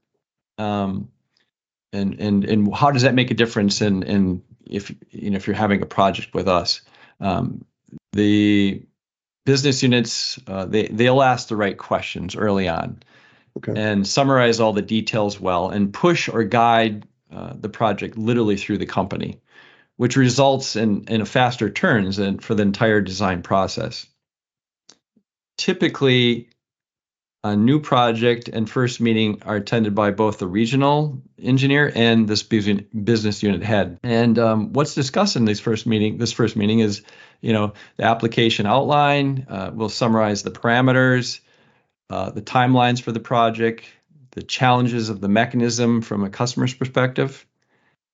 Um, 0.57 1.09
and 1.95 2.21
and 2.21 2.45
and 2.45 2.75
how 2.75 2.91
does 2.91 3.03
that 3.03 3.15
make 3.15 3.31
a 3.31 3.35
difference 3.35 3.81
in 3.81 4.03
in 4.03 4.43
if 4.67 4.95
you 5.11 5.31
know 5.31 5.37
if 5.37 5.47
you're 5.47 5.57
having 5.57 5.81
a 5.83 5.87
project 5.87 6.35
with 6.35 6.49
us 6.49 6.83
um, 7.21 7.65
the 8.13 8.83
business 9.47 9.83
units 9.83 10.39
uh, 10.47 10.65
they 10.65 10.89
they'll 10.89 11.23
ask 11.23 11.49
the 11.49 11.57
right 11.57 11.79
questions 11.79 12.35
early 12.37 12.69
on 12.69 13.01
okay. 13.57 13.73
and 13.77 14.07
summarize 14.07 14.61
all 14.61 14.73
the 14.73 14.83
details 14.83 15.41
well 15.41 15.71
and 15.71 15.93
push 15.93 16.29
or 16.29 16.45
guide 16.45 17.07
uh, 17.33 17.53
the 17.59 17.69
project 17.69 18.17
literally 18.17 18.57
through 18.57 18.79
the 18.79 18.87
company 18.87 19.41
which 19.97 20.17
results 20.17 20.77
in 20.77 21.05
in 21.05 21.21
a 21.21 21.27
faster 21.27 21.71
turns 21.71 22.19
and 22.19 22.43
for 22.43 22.55
the 22.55 22.63
entire 22.63 23.01
design 23.01 23.43
process 23.43 24.07
typically 25.57 26.49
a 27.45 27.55
new 27.55 27.79
project 27.79 28.49
and 28.49 28.69
first 28.69 29.03
meeting 29.03 29.43
are 29.45 29.57
attended 29.57 29.95
by 29.95 30.11
both 30.11 30.39
the 30.39 30.47
regional 30.47 31.23
engineer 31.39 31.93
and 31.95 32.27
this 32.27 32.43
business 32.43 33.43
unit 33.43 33.63
head. 33.63 33.99
And 34.03 34.39
um, 34.39 34.73
what's 34.73 34.95
discussed 34.95 35.37
in 35.37 35.45
this 35.45 35.61
first 35.61 35.87
meeting, 35.87 36.17
this 36.17 36.33
first 36.33 36.57
meeting 36.57 36.79
is, 36.79 37.03
you 37.43 37.53
know, 37.53 37.75
the 37.99 38.05
application 38.05 38.65
outline. 38.65 39.47
Uh, 39.47 39.71
we'll 39.75 39.91
summarize 39.91 40.43
the 40.43 40.51
parameters, 40.51 41.41
uh, 42.15 42.31
the 42.31 42.43
timelines 42.43 43.03
for 43.03 43.11
the 43.11 43.19
project, 43.19 43.85
the 44.31 44.43
challenges 44.43 45.09
of 45.09 45.21
the 45.21 45.29
mechanism 45.29 46.01
from 46.01 46.23
a 46.23 46.31
customer's 46.31 46.73
perspective, 46.73 47.45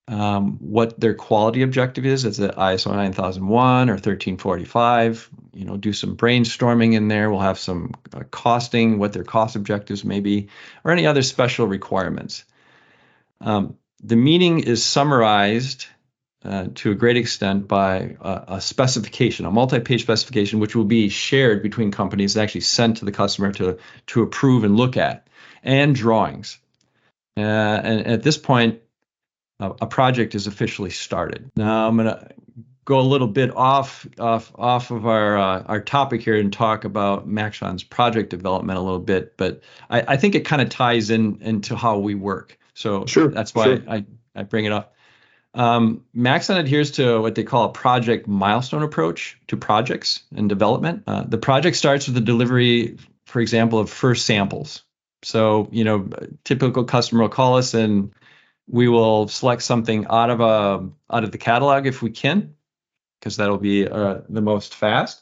um, 0.09 0.57
what 0.59 0.99
their 0.99 1.13
quality 1.13 1.61
objective 1.61 2.07
is. 2.07 2.25
Is 2.25 2.41
it 2.41 2.57
ISO 2.57 2.93
9001 2.93 3.91
or 3.91 3.93
1345. 3.93 5.29
You 5.53 5.67
know, 5.67 5.77
do 5.77 5.93
some 5.93 6.17
brainstorming 6.17 6.95
in 6.95 7.09
there. 7.09 7.31
We'll 7.31 7.41
have 7.41 7.59
some 7.59 7.93
uh, 8.15 8.23
costing, 8.31 8.99
what 8.99 9.13
their 9.13 9.25
cost 9.25 9.55
objectives 9.55 10.03
may 10.03 10.21
be, 10.21 10.49
or 10.83 10.93
any 10.93 11.07
other 11.07 11.23
special 11.23 11.67
requirements. 11.67 12.45
Um, 13.43 13.77
the 14.03 14.17
meeting 14.17 14.61
is 14.61 14.83
summarized 14.83 15.87
uh, 16.45 16.67
to 16.75 16.91
a 16.91 16.95
great 16.95 17.17
extent 17.17 17.69
by 17.69 18.17
a, 18.21 18.45
a 18.49 18.61
specification, 18.61 19.47
a 19.47 19.51
multi-page 19.51 20.03
specification, 20.03 20.59
which 20.59 20.75
will 20.75 20.85
be 20.85 21.09
shared 21.09 21.63
between 21.63 21.91
companies 21.91 22.37
and 22.37 22.43
actually 22.43 22.63
sent 22.63 22.99
to 22.99 23.05
the 23.05 23.13
customer 23.13 23.53
to 23.53 23.79
to 24.07 24.23
approve 24.23 24.65
and 24.65 24.77
look 24.77 24.97
at, 24.97 25.27
and 25.63 25.95
drawings. 25.95 26.59
Uh, 27.37 27.41
and 27.41 28.07
at 28.07 28.23
this 28.23 28.39
point, 28.39 28.81
a 29.61 29.87
project 29.87 30.35
is 30.35 30.47
officially 30.47 30.91
started. 30.91 31.51
Now 31.57 31.87
I'm 31.87 31.97
going 31.97 32.09
to 32.09 32.29
go 32.85 32.99
a 32.99 33.03
little 33.03 33.29
bit 33.29 33.55
off 33.55 34.07
off 34.19 34.53
off 34.57 34.91
of 34.91 35.07
our 35.07 35.39
uh, 35.39 35.63
our 35.63 35.81
topic 35.81 36.23
here 36.23 36.37
and 36.37 36.53
talk 36.53 36.85
about 36.85 37.29
Maxon's 37.29 37.85
project 37.85 38.31
development 38.31 38.79
a 38.79 38.83
little 38.83 38.99
bit, 38.99 39.37
but 39.37 39.63
I, 39.89 40.03
I 40.09 40.17
think 40.17 40.35
it 40.35 40.45
kind 40.45 40.63
of 40.63 40.71
ties 40.71 41.11
in 41.11 41.43
into 41.43 41.77
how 41.77 41.99
we 41.99 42.15
work. 42.15 42.59
So 42.75 43.07
sure, 43.07 43.29
that's 43.29 43.55
why 43.55 43.65
sure. 43.65 43.83
I, 43.87 44.05
I 44.35 44.43
bring 44.45 44.65
it 44.65 44.73
up. 44.73 44.95
Um, 45.53 46.05
Maxon 46.15 46.57
adheres 46.57 46.93
to 46.93 47.21
what 47.21 47.35
they 47.35 47.43
call 47.43 47.65
a 47.65 47.73
project 47.73 48.29
milestone 48.29 48.83
approach 48.83 49.39
to 49.49 49.57
projects 49.57 50.23
and 50.35 50.49
development. 50.49 51.03
Uh, 51.07 51.25
the 51.25 51.39
project 51.39 51.77
starts 51.77 52.07
with 52.07 52.15
the 52.15 52.21
delivery, 52.21 52.99
for 53.27 53.41
example, 53.41 53.81
of 53.81 53.91
first 53.91 54.27
samples. 54.27 54.83
So, 55.23 55.69
you 55.73 55.85
know, 55.85 56.09
typical 56.45 56.85
customer 56.85 57.23
will 57.23 57.29
call 57.29 57.57
us 57.57 57.75
and 57.75 58.13
we 58.69 58.89
will 58.89 59.29
select 59.29 59.63
something 59.63 60.07
out 60.09 60.31
of 60.31 60.41
a 60.41 60.89
out 61.13 61.25
of 61.25 61.33
the 61.33 61.39
catalog 61.39 61.87
if 61.87 62.01
we 62.01 62.11
can, 62.11 62.55
because 63.19 63.37
that'll 63.37 63.59
be 63.59 63.87
uh, 63.87 64.21
the 64.29 64.41
most 64.41 64.75
fast. 64.75 65.21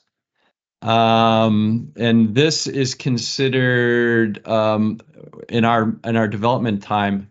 Um, 0.83 1.93
and 1.97 2.35
this 2.35 2.67
is 2.67 2.95
considered 2.95 4.47
um, 4.47 5.01
in 5.49 5.65
our 5.65 5.97
in 6.05 6.17
our 6.17 6.29
development 6.29 6.83
time 6.83 7.31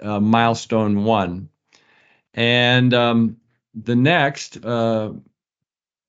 uh, 0.00 0.20
milestone 0.20 1.04
one, 1.04 1.48
and 2.34 2.94
um, 2.94 3.36
the 3.74 3.96
next 3.96 4.64
uh, 4.64 5.12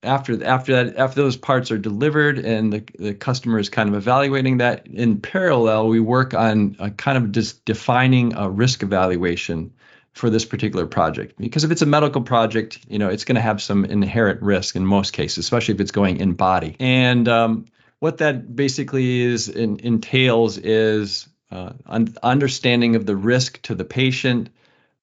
after 0.03 0.43
after 0.43 0.83
that 0.83 0.97
after 0.97 1.21
those 1.21 1.37
parts 1.37 1.71
are 1.71 1.77
delivered 1.77 2.39
and 2.39 2.73
the, 2.73 2.83
the 2.97 3.13
customer 3.13 3.59
is 3.59 3.69
kind 3.69 3.89
of 3.89 3.95
evaluating 3.95 4.57
that 4.57 4.87
in 4.87 5.19
parallel 5.19 5.87
we 5.87 5.99
work 5.99 6.33
on 6.33 6.75
kind 6.97 7.17
of 7.17 7.31
just 7.31 7.63
defining 7.65 8.35
a 8.35 8.49
risk 8.49 8.83
evaluation 8.83 9.73
for 10.13 10.29
this 10.29 10.43
particular 10.43 10.85
project. 10.85 11.37
Because 11.37 11.63
if 11.63 11.71
it's 11.71 11.81
a 11.81 11.85
medical 11.85 12.21
project 12.21 12.79
you 12.87 12.99
know 12.99 13.09
it's 13.09 13.25
going 13.25 13.35
to 13.35 13.41
have 13.41 13.61
some 13.61 13.85
inherent 13.85 14.41
risk 14.41 14.75
in 14.75 14.85
most 14.85 15.13
cases 15.13 15.45
especially 15.45 15.75
if 15.75 15.81
it's 15.81 15.91
going 15.91 16.17
in 16.17 16.33
body. 16.33 16.75
And 16.79 17.27
um, 17.27 17.65
what 17.99 18.17
that 18.17 18.55
basically 18.55 19.21
is 19.21 19.49
in, 19.49 19.79
entails 19.81 20.57
is 20.57 21.27
uh, 21.51 21.73
un- 21.85 22.15
understanding 22.23 22.95
of 22.95 23.05
the 23.05 23.15
risk 23.15 23.61
to 23.63 23.75
the 23.75 23.85
patient 23.85 24.49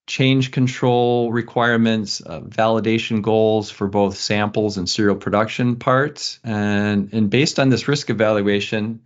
change 0.09 0.51
control 0.51 1.31
requirements, 1.31 2.23
uh, 2.23 2.41
validation 2.41 3.21
goals 3.21 3.71
for 3.71 3.87
both 3.87 4.17
samples 4.17 4.79
and 4.79 4.89
serial 4.89 5.15
production 5.15 5.77
parts. 5.77 6.41
And, 6.43 7.13
and 7.13 7.31
based 7.31 7.59
on 7.59 7.69
this 7.69 7.87
risk 7.87 8.09
evaluation, 8.09 9.03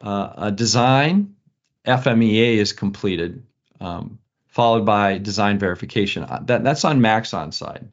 uh, 0.00 0.32
a 0.36 0.52
design 0.52 1.34
FMEA 1.84 2.56
is 2.56 2.72
completed, 2.72 3.42
um, 3.80 4.20
followed 4.46 4.86
by 4.86 5.18
design 5.18 5.58
verification. 5.58 6.22
Uh, 6.22 6.40
that, 6.44 6.62
that's 6.62 6.84
on 6.84 7.00
Maxon 7.00 7.50
side. 7.50 7.90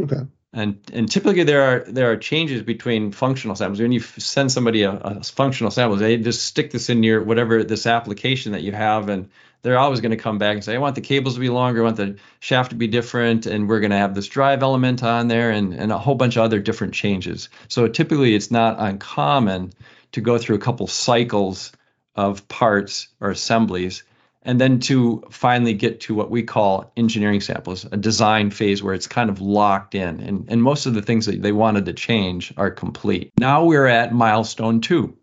Okay. 0.00 0.20
And 0.54 0.78
and 0.92 1.10
typically 1.10 1.44
there 1.44 1.62
are 1.62 1.84
there 1.90 2.12
are 2.12 2.16
changes 2.18 2.62
between 2.62 3.10
functional 3.10 3.56
samples. 3.56 3.80
When 3.80 3.90
you 3.90 4.00
send 4.00 4.52
somebody 4.52 4.82
a, 4.82 4.92
a 4.92 5.22
functional 5.22 5.70
sample, 5.70 5.96
they 5.96 6.18
just 6.18 6.42
stick 6.42 6.70
this 6.70 6.90
in 6.90 7.02
your 7.02 7.22
whatever 7.22 7.64
this 7.64 7.86
application 7.86 8.52
that 8.52 8.62
you 8.62 8.72
have, 8.72 9.08
and 9.08 9.30
they're 9.62 9.78
always 9.78 10.00
going 10.00 10.10
to 10.10 10.16
come 10.16 10.38
back 10.38 10.54
and 10.54 10.64
say, 10.64 10.74
I 10.74 10.78
want 10.78 10.94
the 10.94 11.00
cables 11.00 11.34
to 11.34 11.40
be 11.40 11.48
longer, 11.48 11.80
I 11.80 11.84
want 11.84 11.96
the 11.96 12.16
shaft 12.40 12.70
to 12.70 12.76
be 12.76 12.88
different, 12.88 13.46
and 13.46 13.68
we're 13.68 13.80
going 13.80 13.92
to 13.92 13.96
have 13.96 14.14
this 14.14 14.28
drive 14.28 14.62
element 14.62 15.02
on 15.02 15.28
there 15.28 15.50
and, 15.50 15.72
and 15.72 15.92
a 15.92 15.98
whole 15.98 16.14
bunch 16.14 16.36
of 16.36 16.42
other 16.42 16.58
different 16.58 16.94
changes. 16.94 17.48
So 17.68 17.86
typically 17.88 18.34
it's 18.34 18.50
not 18.50 18.76
uncommon 18.78 19.72
to 20.12 20.20
go 20.20 20.38
through 20.38 20.56
a 20.56 20.60
couple 20.60 20.86
cycles 20.86 21.72
of 22.14 22.46
parts 22.48 23.08
or 23.20 23.30
assemblies 23.30 24.02
and 24.42 24.60
then 24.60 24.80
to 24.80 25.24
finally 25.30 25.72
get 25.72 26.00
to 26.00 26.14
what 26.14 26.30
we 26.30 26.42
call 26.42 26.92
engineering 26.96 27.40
samples, 27.40 27.84
a 27.84 27.96
design 27.96 28.50
phase 28.50 28.82
where 28.82 28.94
it's 28.94 29.06
kind 29.06 29.30
of 29.30 29.40
locked 29.40 29.94
in. 29.94 30.20
And, 30.20 30.46
and 30.48 30.62
most 30.62 30.86
of 30.86 30.94
the 30.94 31.02
things 31.02 31.26
that 31.26 31.40
they 31.40 31.52
wanted 31.52 31.86
to 31.86 31.92
change 31.92 32.52
are 32.56 32.70
complete. 32.70 33.32
Now 33.38 33.64
we're 33.64 33.86
at 33.86 34.12
milestone 34.12 34.80
two 34.80 35.16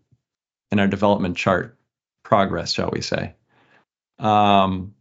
in 0.72 0.80
our 0.80 0.88
development 0.88 1.36
chart 1.36 1.78
progress, 2.24 2.72
shall 2.72 2.92
we 2.92 3.02
say. 3.02 3.36
Um, 4.20 4.94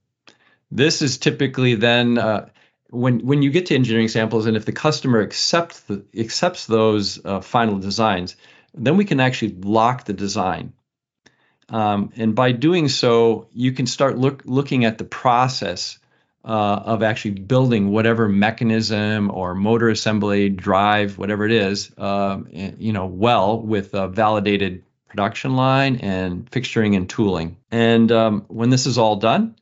this 0.71 1.03
is 1.03 1.19
typically 1.19 1.75
then 1.75 2.19
uh, 2.19 2.49
when 2.91 3.21
when 3.21 3.43
you 3.43 3.51
get 3.51 3.67
to 3.67 3.75
engineering 3.75 4.09
samples, 4.09 4.47
and 4.47 4.57
if 4.57 4.65
the 4.65 4.73
customer 4.73 5.23
accepts 5.23 5.81
the, 5.81 6.05
accepts 6.17 6.67
those 6.67 7.25
uh, 7.25 7.41
final 7.41 7.79
designs, 7.79 8.37
then 8.75 8.97
we 8.97 9.05
can 9.05 9.21
actually 9.21 9.55
lock 9.61 10.05
the 10.05 10.13
design. 10.13 10.73
Um, 11.71 12.13
and 12.17 12.35
by 12.35 12.53
doing 12.53 12.89
so, 12.89 13.49
you 13.53 13.73
can 13.73 13.87
start 13.87 14.17
look, 14.17 14.43
looking 14.47 14.85
at 14.87 14.97
the 14.97 15.05
process 15.05 15.99
uh, 16.45 16.49
of 16.85 17.03
actually 17.03 17.33
building 17.33 17.91
whatever 17.91 18.27
mechanism 18.27 19.31
or 19.31 19.55
motor 19.55 19.91
assembly, 19.91 20.49
drive, 20.49 21.19
whatever 21.19 21.45
it 21.45 21.53
is, 21.53 21.93
uh, 21.99 22.39
you 22.51 22.93
know, 22.93 23.07
well 23.07 23.61
with 23.61 23.93
a 23.93 24.09
validated 24.09 24.83
production 25.09 25.57
line 25.57 25.97
and 25.97 26.51
fixturing 26.51 26.97
and 26.97 27.09
tooling. 27.09 27.57
And 27.71 28.11
um, 28.13 28.45
when 28.49 28.71
this 28.71 28.87
is 28.87 28.99
all 28.99 29.17
done, 29.17 29.57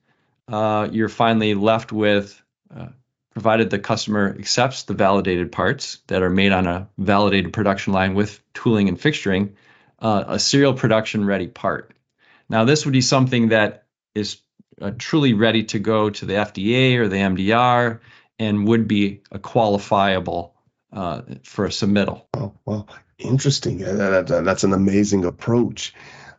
uh, 0.48 0.88
you're 0.90 1.08
finally 1.08 1.54
left 1.54 1.92
with, 1.92 2.40
uh, 2.74 2.88
provided 3.32 3.70
the 3.70 3.78
customer 3.78 4.34
accepts 4.38 4.84
the 4.84 4.94
validated 4.94 5.52
parts 5.52 5.98
that 6.06 6.22
are 6.22 6.30
made 6.30 6.52
on 6.52 6.66
a 6.66 6.88
validated 6.98 7.52
production 7.52 7.92
line 7.92 8.14
with 8.14 8.40
tooling 8.54 8.88
and 8.88 8.98
fixturing, 8.98 9.52
uh, 10.00 10.24
a 10.28 10.38
serial 10.38 10.74
production 10.74 11.24
ready 11.24 11.46
part. 11.46 11.92
Now, 12.48 12.64
this 12.64 12.84
would 12.84 12.92
be 12.92 13.00
something 13.00 13.48
that 13.48 13.86
is 14.14 14.38
uh, 14.80 14.92
truly 14.98 15.34
ready 15.34 15.64
to 15.64 15.78
go 15.78 16.10
to 16.10 16.24
the 16.24 16.34
FDA 16.34 16.96
or 16.96 17.08
the 17.08 17.16
MDR 17.16 18.00
and 18.38 18.68
would 18.68 18.86
be 18.86 19.22
a 19.30 19.38
qualifiable 19.38 20.52
uh, 20.92 21.22
for 21.42 21.66
a 21.66 21.70
submittal. 21.70 22.24
Oh, 22.34 22.54
well, 22.64 22.88
interesting. 23.18 23.78
That, 23.78 24.26
that, 24.28 24.44
that's 24.44 24.64
an 24.64 24.72
amazing 24.72 25.24
approach. 25.24 25.94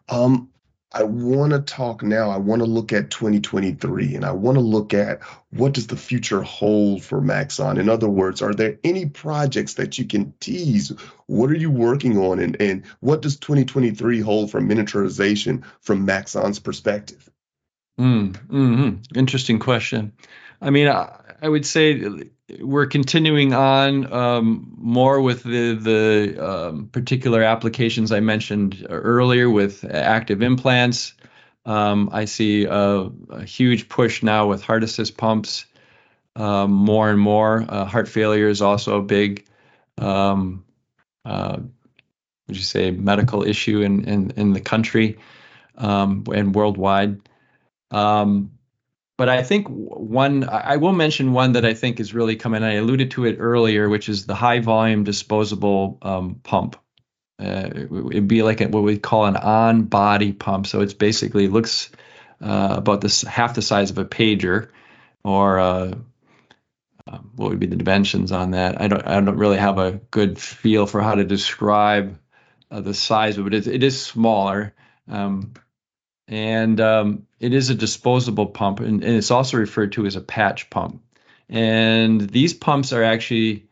Um, 0.09 0.49
I 0.91 1.03
want 1.03 1.51
to 1.51 1.59
talk 1.59 2.01
now. 2.01 2.29
I 2.29 2.37
want 2.37 2.61
to 2.61 2.65
look 2.65 2.93
at 2.93 3.11
2023 3.11 4.15
and 4.15 4.23
I 4.23 4.31
want 4.31 4.55
to 4.55 4.61
look 4.61 4.93
at 4.93 5.21
what 5.51 5.73
does 5.73 5.87
the 5.87 5.97
future 5.97 6.41
hold 6.41 7.03
for 7.03 7.19
Maxon? 7.19 7.77
In 7.77 7.89
other 7.89 8.07
words, 8.07 8.41
are 8.41 8.53
there 8.53 8.79
any 8.83 9.05
projects 9.05 9.75
that 9.75 9.97
you 9.97 10.05
can 10.05 10.33
tease? 10.39 10.93
What 11.25 11.51
are 11.51 11.57
you 11.57 11.69
working 11.69 12.17
on 12.17 12.39
and, 12.39 12.59
and 12.61 12.85
what 13.01 13.21
does 13.21 13.37
2023 13.37 14.21
hold 14.21 14.49
for 14.49 14.61
miniaturization 14.61 15.65
from 15.81 16.05
Maxon's 16.05 16.59
perspective? 16.59 17.29
Mm, 17.99 18.33
mm-hmm. 18.47 19.17
Interesting 19.17 19.59
question. 19.59 20.13
I 20.61 20.69
mean, 20.69 20.87
I, 20.87 21.19
I 21.41 21.49
would 21.49 21.65
say 21.65 22.01
we're 22.59 22.85
continuing 22.85 23.53
on 23.53 24.11
um, 24.11 24.73
more 24.77 25.21
with 25.21 25.43
the 25.43 25.73
the 25.73 26.45
um, 26.45 26.87
particular 26.87 27.43
applications 27.43 28.11
I 28.11 28.21
mentioned 28.21 28.85
earlier 28.89 29.49
with 29.49 29.83
active 29.83 30.41
implants. 30.41 31.13
Um, 31.65 32.09
I 32.13 32.25
see 32.25 32.63
a, 32.63 33.09
a, 33.29 33.43
huge 33.43 33.89
push 33.89 34.23
now 34.23 34.47
with 34.47 34.63
heart 34.63 34.83
assist 34.83 35.17
pumps. 35.17 35.65
Um, 36.37 36.71
more 36.71 37.09
and 37.09 37.19
more, 37.19 37.65
uh, 37.67 37.83
heart 37.83 38.07
failure 38.07 38.47
is 38.47 38.61
also 38.61 38.99
a 38.99 39.01
big, 39.01 39.45
um, 39.97 40.63
uh, 41.25 41.57
would 42.47 42.55
you 42.55 42.63
say, 42.63 42.91
medical 42.91 43.43
issue 43.43 43.81
in 43.81 44.05
in, 44.05 44.31
in 44.37 44.53
the 44.53 44.61
country 44.61 45.17
um, 45.77 46.23
and 46.33 46.55
worldwide. 46.55 47.19
Um, 47.91 48.56
but 49.17 49.29
I 49.29 49.41
think 49.41 49.67
one, 49.67 50.47
I 50.47 50.77
will 50.77 50.93
mention 50.93 51.33
one 51.33 51.53
that 51.53 51.65
I 51.65 51.73
think 51.73 51.99
is 51.99 52.13
really 52.13 52.35
coming. 52.35 52.63
I 52.63 52.75
alluded 52.75 53.11
to 53.11 53.25
it 53.25 53.37
earlier, 53.39 53.89
which 53.89 54.09
is 54.09 54.27
the 54.27 54.35
high 54.35 54.59
volume 54.59 55.03
disposable 55.03 55.97
um, 56.03 56.35
pump. 56.43 56.77
Uh, 57.39 57.69
it'd 58.11 58.27
be 58.27 58.43
like 58.43 58.61
what 58.61 58.83
we 58.83 58.99
call 58.99 59.25
an 59.25 59.35
on 59.35 59.83
body 59.83 60.33
pump. 60.33 60.67
So 60.67 60.81
it's 60.81 60.93
basically 60.93 61.47
looks 61.47 61.89
uh, 62.41 62.75
about 62.77 63.01
this 63.01 63.23
half 63.23 63.55
the 63.55 63.61
size 63.63 63.89
of 63.89 63.97
a 63.97 64.05
pager, 64.05 64.69
or 65.23 65.59
uh, 65.59 65.93
um, 67.07 67.31
what 67.35 67.49
would 67.49 67.59
be 67.59 67.67
the 67.67 67.75
dimensions 67.75 68.31
on 68.31 68.51
that? 68.51 68.79
I 68.79 68.87
don't, 68.87 69.07
I 69.07 69.19
don't 69.19 69.37
really 69.37 69.57
have 69.57 69.79
a 69.79 69.93
good 70.11 70.37
feel 70.39 70.85
for 70.85 71.01
how 71.01 71.15
to 71.15 71.23
describe 71.23 72.19
uh, 72.69 72.81
the 72.81 72.93
size 72.93 73.39
of 73.39 73.47
it. 73.47 73.53
It, 73.53 73.67
it 73.67 73.83
is 73.83 73.99
smaller. 73.99 74.75
Um, 75.07 75.53
and 76.27 76.79
um, 76.81 77.27
it 77.39 77.53
is 77.53 77.69
a 77.69 77.75
disposable 77.75 78.47
pump, 78.47 78.79
and, 78.79 79.03
and, 79.03 79.15
it's 79.15 79.31
also 79.31 79.57
referred 79.57 79.93
to 79.93 80.05
as 80.05 80.15
a 80.15 80.21
patch 80.21 80.69
pump. 80.69 81.01
And 81.49 82.21
these 82.21 82.53
pumps 82.53 82.91
are 82.91 83.03
actually 83.03 83.67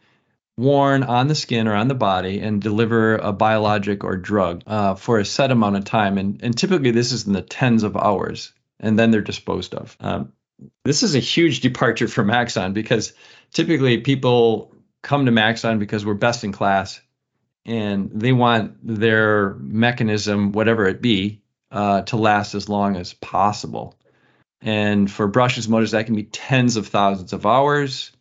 worn 0.57 1.03
on 1.03 1.27
the 1.27 1.35
skin 1.35 1.67
or 1.67 1.75
on 1.75 1.89
the 1.89 1.95
body 1.95 2.39
and 2.39 2.61
deliver 2.61 3.17
a 3.17 3.33
biologic 3.33 4.05
or 4.05 4.15
drug 4.15 4.63
uh, 4.65 4.95
for 4.95 5.19
a 5.19 5.25
set 5.25 5.51
amount 5.51 5.75
of 5.75 5.83
time. 5.83 6.17
And, 6.17 6.41
and, 6.41 6.57
typically, 6.57 6.91
this 6.91 7.11
is 7.11 7.27
in 7.27 7.33
the 7.33 7.41
tens 7.41 7.83
of 7.83 7.97
hours, 7.97 8.53
and 8.79 8.97
then 8.97 9.11
they're 9.11 9.21
disposed 9.21 9.75
of. 9.75 9.97
Um, 9.99 10.31
this 10.85 11.03
is 11.03 11.15
a 11.15 11.19
huge 11.19 11.59
departure 11.59 12.07
from 12.07 12.27
Maxon 12.27 12.71
because 12.71 13.13
typically 13.51 13.99
people 13.99 14.73
come 15.01 15.25
to 15.25 15.31
Maxon 15.31 15.79
because 15.79 16.05
we're 16.05 16.13
best 16.13 16.45
in 16.45 16.53
class 16.53 17.01
and 17.65 18.09
they 18.13 18.31
want 18.31 18.77
their 18.81 19.55
mechanism, 19.55 20.51
whatever 20.51 20.87
it 20.87 21.01
be, 21.01 21.41
uh, 21.71 22.01
to 22.03 22.17
last 22.17 22.55
as 22.55 22.69
long 22.69 22.95
as 22.95 23.13
possible. 23.13 23.95
And 24.61 25.11
for 25.11 25.29
brushless 25.29 25.67
motors, 25.67 25.91
that 25.91 26.05
can 26.05 26.15
be 26.15 26.23
tens 26.23 26.75
of 26.77 26.87
thousands 26.87 27.33
of 27.33 27.45
hours. 27.45 28.11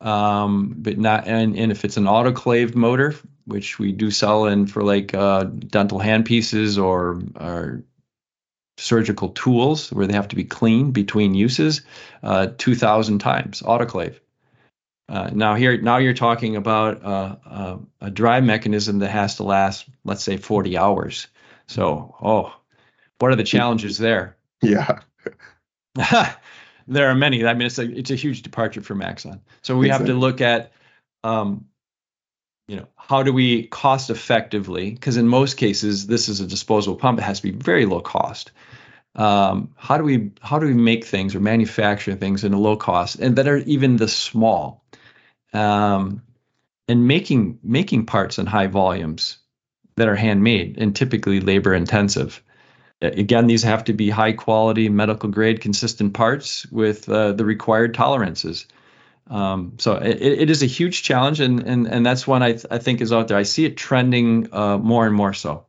Um, 0.00 0.74
but 0.78 0.98
not, 0.98 1.26
and, 1.26 1.56
and 1.56 1.70
if 1.70 1.84
it's 1.84 1.98
an 1.98 2.04
autoclaved 2.04 2.74
motor, 2.74 3.14
which 3.44 3.78
we 3.78 3.92
do 3.92 4.10
sell 4.10 4.46
in 4.46 4.66
for 4.66 4.82
like 4.82 5.12
uh, 5.12 5.44
dental 5.44 5.98
handpieces 5.98 6.82
or, 6.82 7.20
or 7.38 7.84
surgical 8.78 9.28
tools 9.30 9.92
where 9.92 10.06
they 10.06 10.14
have 10.14 10.28
to 10.28 10.36
be 10.36 10.44
cleaned 10.44 10.94
between 10.94 11.34
uses, 11.34 11.82
uh, 12.22 12.48
2,000 12.56 13.18
times 13.18 13.62
autoclave. 13.62 14.18
Uh, 15.08 15.28
now 15.32 15.56
here, 15.56 15.80
now 15.80 15.96
you're 15.96 16.14
talking 16.14 16.56
about 16.56 17.04
uh, 17.04 17.36
uh, 17.44 17.76
a 18.00 18.10
drive 18.10 18.44
mechanism 18.44 19.00
that 19.00 19.10
has 19.10 19.36
to 19.36 19.42
last, 19.42 19.84
let's 20.04 20.22
say, 20.22 20.36
40 20.36 20.78
hours. 20.78 21.26
So, 21.70 22.16
oh, 22.20 22.52
what 23.20 23.30
are 23.30 23.36
the 23.36 23.44
challenges 23.44 23.96
there? 23.96 24.36
Yeah. 24.60 24.98
there 26.88 27.08
are 27.08 27.14
many. 27.14 27.46
I 27.46 27.54
mean, 27.54 27.66
it's 27.66 27.78
a 27.78 27.88
it's 27.88 28.10
a 28.10 28.16
huge 28.16 28.42
departure 28.42 28.80
from 28.80 28.98
Maxon. 28.98 29.40
So 29.62 29.78
we 29.78 29.86
exactly. 29.86 30.08
have 30.08 30.14
to 30.16 30.18
look 30.18 30.40
at, 30.40 30.72
um, 31.22 31.66
you 32.66 32.74
know, 32.74 32.88
how 32.96 33.22
do 33.22 33.32
we 33.32 33.68
cost 33.68 34.10
effectively? 34.10 34.90
Because 34.90 35.16
in 35.16 35.28
most 35.28 35.58
cases, 35.58 36.08
this 36.08 36.28
is 36.28 36.40
a 36.40 36.46
disposable 36.48 36.96
pump. 36.96 37.20
It 37.20 37.22
has 37.22 37.38
to 37.40 37.52
be 37.52 37.56
very 37.56 37.86
low 37.86 38.00
cost. 38.00 38.50
Um, 39.14 39.72
how 39.76 39.96
do 39.96 40.02
we 40.02 40.32
how 40.40 40.58
do 40.58 40.66
we 40.66 40.74
make 40.74 41.04
things 41.04 41.36
or 41.36 41.40
manufacture 41.40 42.16
things 42.16 42.42
in 42.42 42.52
a 42.52 42.58
low 42.58 42.76
cost 42.76 43.20
and 43.20 43.36
that 43.36 43.46
are 43.46 43.58
even 43.58 43.96
the 43.96 44.08
small? 44.08 44.82
Um, 45.52 46.22
and 46.88 47.06
making 47.06 47.60
making 47.62 48.06
parts 48.06 48.40
in 48.40 48.46
high 48.46 48.66
volumes 48.66 49.38
that 50.00 50.08
are 50.08 50.16
handmade 50.16 50.76
and 50.78 50.96
typically 50.96 51.40
labor 51.40 51.74
intensive. 51.74 52.42
Again, 53.02 53.46
these 53.46 53.62
have 53.62 53.84
to 53.84 53.92
be 53.92 54.10
high 54.10 54.32
quality, 54.32 54.88
medical 54.88 55.28
grade, 55.30 55.60
consistent 55.60 56.14
parts 56.14 56.66
with 56.70 57.08
uh, 57.08 57.32
the 57.32 57.44
required 57.44 57.94
tolerances. 57.94 58.66
Um, 59.28 59.74
so 59.78 59.94
it, 59.96 60.20
it 60.20 60.50
is 60.50 60.62
a 60.62 60.66
huge 60.66 61.02
challenge, 61.02 61.40
and 61.40 61.60
and 61.60 61.86
and 61.86 62.04
that's 62.04 62.26
one 62.26 62.42
I 62.42 62.52
th- 62.52 62.66
I 62.70 62.78
think 62.78 63.00
is 63.00 63.12
out 63.12 63.28
there. 63.28 63.38
I 63.38 63.44
see 63.44 63.64
it 63.64 63.76
trending 63.76 64.52
uh, 64.52 64.76
more 64.76 65.06
and 65.06 65.14
more 65.14 65.32
so. 65.32 65.66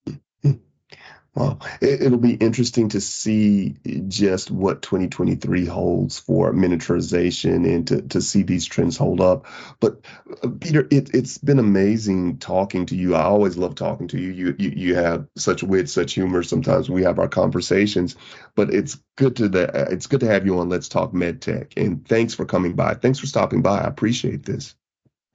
Well, 1.34 1.62
it, 1.80 2.12
will 2.12 2.18
be 2.18 2.34
interesting 2.34 2.90
to 2.90 3.00
see 3.00 3.76
just 4.10 4.52
what 4.52 4.82
2023 4.82 5.66
holds 5.66 6.20
for 6.20 6.52
miniaturization 6.52 7.74
and 7.74 7.88
to, 7.88 8.02
to 8.02 8.22
see 8.22 8.44
these 8.44 8.66
trends 8.66 8.98
hold 8.98 9.22
up. 9.22 9.46
But 9.80 10.02
uh, 10.44 10.50
Peter, 10.60 10.86
it, 10.92 11.16
it's 11.16 11.38
been 11.38 11.60
amazing 11.60 12.40
talking 12.40 12.86
to 12.88 12.98
you. 12.98 13.16
I 13.16 13.22
always 13.22 13.56
love 13.56 13.76
talking 13.76 14.10
to 14.10 14.20
you. 14.20 14.30
You, 14.32 14.56
you. 14.60 14.70
you 14.72 14.96
have 14.96 15.26
such 15.38 15.64
wit, 15.64 15.90
such 15.90 16.16
humor. 16.16 16.44
Sometimes 16.44 16.90
we 16.90 17.04
have 17.04 17.18
our 17.18 17.30
conversations, 17.30 18.18
but 18.56 18.74
it's 18.74 19.00
good 19.16 19.38
to 19.38 19.48
the, 19.48 19.88
it's 19.90 20.08
good 20.08 20.20
to 20.20 20.28
have 20.28 20.46
you 20.46 20.60
on 20.60 20.68
Let's 20.68 20.90
Talk 20.90 21.14
MedTech. 21.14 21.78
And 21.78 22.06
thanks 22.06 22.34
for 22.34 22.44
coming 22.44 22.74
by. 22.74 22.96
Thanks 22.96 23.20
for 23.20 23.28
stopping 23.28 23.62
by. 23.62 23.80
I 23.80 23.88
appreciate 23.88 24.44
this. 24.44 24.76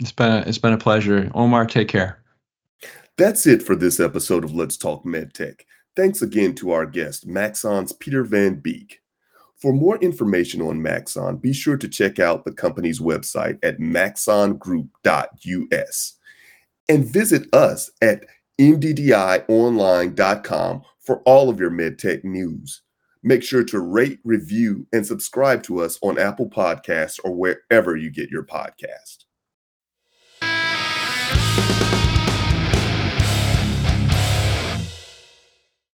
It's 0.00 0.12
been 0.12 0.30
a, 0.30 0.38
it's 0.46 0.58
been 0.58 0.74
a 0.74 0.78
pleasure. 0.78 1.30
Omar, 1.34 1.64
take 1.64 1.88
care. 1.88 2.22
That's 3.16 3.46
it 3.46 3.62
for 3.62 3.74
this 3.74 3.98
episode 3.98 4.44
of 4.44 4.54
Let's 4.54 4.76
Talk 4.76 5.06
MedTech. 5.06 5.62
Thanks 5.96 6.22
again 6.22 6.54
to 6.56 6.72
our 6.72 6.86
guest, 6.86 7.26
Maxon's 7.26 7.92
Peter 7.92 8.22
Van 8.22 8.56
Beek. 8.56 9.00
For 9.56 9.72
more 9.72 9.96
information 9.96 10.60
on 10.60 10.82
Maxon, 10.82 11.38
be 11.38 11.54
sure 11.54 11.78
to 11.78 11.88
check 11.88 12.18
out 12.18 12.44
the 12.44 12.52
company's 12.52 13.00
website 13.00 13.58
at 13.62 13.78
maxongroup.us 13.78 16.12
and 16.88 17.04
visit 17.04 17.52
us 17.54 17.90
at 18.02 18.24
mddionline.com 18.60 20.82
for 21.00 21.22
all 21.22 21.48
of 21.48 21.58
your 21.58 21.70
medtech 21.70 22.22
news. 22.24 22.82
Make 23.22 23.42
sure 23.42 23.64
to 23.64 23.80
rate, 23.80 24.20
review, 24.22 24.86
and 24.92 25.06
subscribe 25.06 25.62
to 25.64 25.80
us 25.80 25.98
on 26.02 26.18
Apple 26.18 26.50
Podcasts 26.50 27.18
or 27.24 27.34
wherever 27.34 27.96
you 27.96 28.10
get 28.10 28.30
your 28.30 28.44
podcast. 28.44 29.24